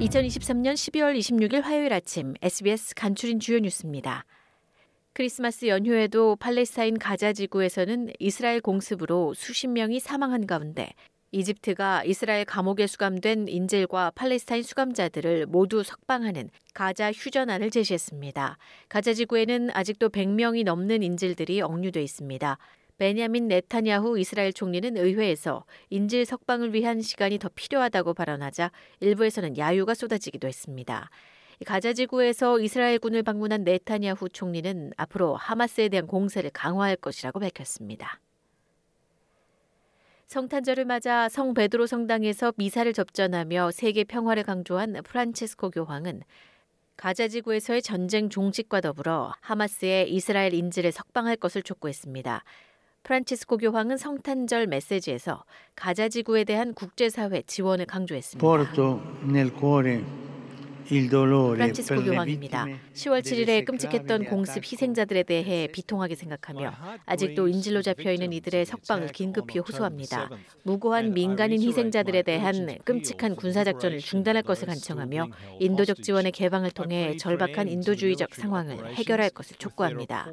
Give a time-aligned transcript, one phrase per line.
[0.00, 4.24] 2023년 12월 26일 화요일 아침 SBS 간추린 주요 뉴스입니다.
[5.12, 10.88] 크리스마스 연휴에도 팔레스타인 가자 지구에서는 이스라엘 공습으로 수십 명이 사망한 가운데
[11.32, 18.56] 이집트가 이스라엘 감옥에 수감된 인질과 팔레스타인 수감자들을 모두 석방하는 가자 휴전안을 제시했습니다.
[18.88, 22.56] 가자 지구에는 아직도 100명이 넘는 인질들이 억류돼 있습니다.
[23.00, 30.46] 베냐민 네타냐후 이스라엘 총리는 의회에서 인질 석방을 위한 시간이 더 필요하다고 발언하자 일부에서는 야유가 쏟아지기도
[30.46, 31.08] 했습니다.
[31.64, 38.20] 가자 지구에서 이스라엘군을 방문한 네타냐후 총리는 앞으로 하마스에 대한 공세를 강화할 것이라고 밝혔습니다.
[40.26, 46.20] 성탄절을 맞아 성 베드로 성당에서 미사를 접전하며 세계 평화를 강조한 프란체스코 교황은
[46.98, 52.44] 가자 지구에서의 전쟁 종식과 더불어 하마스의 이스라엘 인질을 석방할 것을 촉구했습니다.
[53.02, 58.46] 프란치스코 교황은 성탄절 메시지에서 가자 지구에 대한 국제사회 지원을 강조했습니다.
[61.54, 62.66] 프란치스코 교황입니다.
[62.94, 66.72] 10월 7일에 끔찍했던 공습 희생자들에 대해 비통하게 생각하며
[67.06, 70.28] 아직도 인질로 잡혀 있는 이들의 석방을 긴급히 호소합니다.
[70.64, 75.28] 무고한 민간인 희생자들에 대한 끔찍한 군사작전을 중단할 것을 간청하며
[75.60, 80.32] 인도적 지원의 개방을 통해 절박한 인도주의적 상황을 해결할 것을 촉구합니다.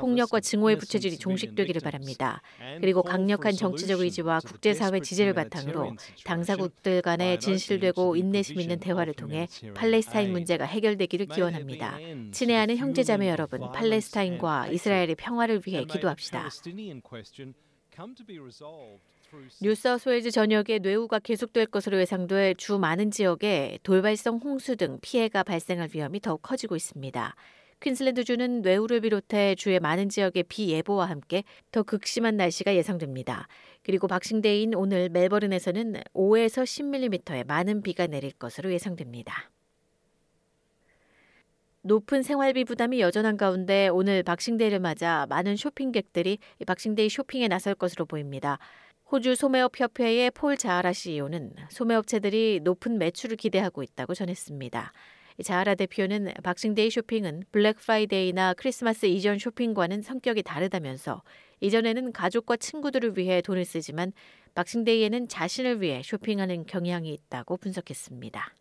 [0.00, 2.42] 폭력과 증오의 부채질이 종식되기를 바랍니다.
[2.80, 9.46] 그리고 강력한 정치적 의지와 국제사회 지지를 바탕으로 당사국들 간의 진실되고 인내심 있는 대화를 통해
[9.84, 11.98] 팔레스타인 문제가 해결되기를 기원합니다.
[12.32, 16.48] 친애하는 형제자매 여러분, 팔레스타인과 이스라엘의 평화를 위해 기도합시다.
[19.60, 26.20] 뉴사우스웨일즈 전역에 뇌우가 계속될 것으로 예상돼 주 많은 지역에 돌발성 홍수 등 피해가 발생할 위험이
[26.20, 27.34] 더욱 커지고 있습니다.
[27.80, 33.48] 퀸슬랜드주는 뇌우를 비롯해 주의 많은 지역의 비 예보와 함께 더 극심한 날씨가 예상됩니다.
[33.82, 39.50] 그리고 박싱데이인 오늘 멜버른에서는 5에서 10mm의 많은 비가 내릴 것으로 예상됩니다.
[41.86, 48.58] 높은 생활비 부담이 여전한 가운데 오늘 박싱데이를 맞아 많은 쇼핑객들이 박싱데이 쇼핑에 나설 것으로 보입니다.
[49.12, 54.92] 호주 소매업 협회의 폴 자하라 CEO는 소매업체들이 높은 매출을 기대하고 있다고 전했습니다.
[55.44, 61.22] 자하라 대표는 박싱데이 쇼핑은 블랙 프라이데이나 크리스마스 이전 쇼핑과는 성격이 다르다면서
[61.60, 64.14] 이전에는 가족과 친구들을 위해 돈을 쓰지만
[64.54, 68.54] 박싱데이에는 자신을 위해 쇼핑하는 경향이 있다고 분석했습니다.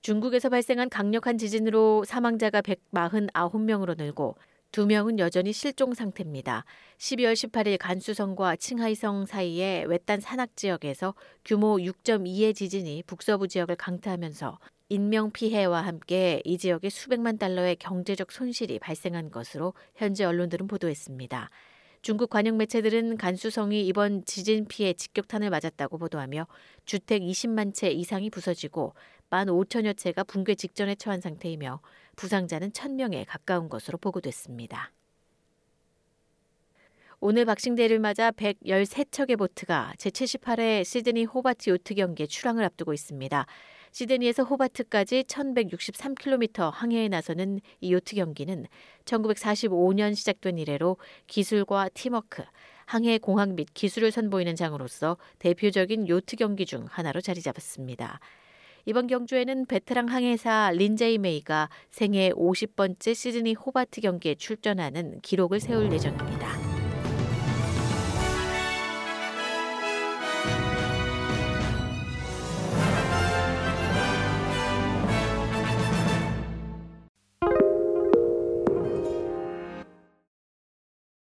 [0.00, 4.36] 중국에서 발생한 강력한 지진으로 사망자가 149명으로 늘고
[4.72, 6.64] 2명은 여전히 실종 상태입니다.
[6.98, 11.14] 12월 18일 간쑤성과 칭하이성 사이의 외딴 산악 지역에서
[11.44, 14.58] 규모 6.2의 지진이 북서부 지역을 강타하면서
[14.90, 21.50] 인명 피해와 함께 이 지역에 수백만 달러의 경제적 손실이 발생한 것으로 현지 언론들은 보도했습니다.
[22.02, 26.46] 중국 관영 매체들은 간수성이 이번 지진 피해 직격탄을 맞았다고 보도하며
[26.84, 28.94] 주택 20만 채 이상이 부서지고
[29.30, 31.80] 1만 5천여 채가 붕괴 직전에 처한 상태이며
[32.16, 34.92] 부상자는 1000명에 가까운 것으로 보고됐습니다.
[37.20, 43.44] 오늘 박싱데이를 맞아 113척의 보트가 제78회 시드니 호바트 요트 경기에 출항을 앞두고 있습니다.
[43.90, 48.66] 시드니에서 호바트까지 1163km 항해에 나서는 이 요트 경기는
[49.04, 50.96] 1945년 시작된 이래로
[51.26, 52.44] 기술과 팀워크,
[52.86, 58.20] 항해 공학 및 기술을 선보이는 장으로서 대표적인 요트 경기 중 하나로 자리 잡았습니다.
[58.86, 66.37] 이번 경주에는 베테랑 항해사 린제이 메이가 생애 50번째 시드니 호바트 경기에 출전하는 기록을 세울 예정입니다.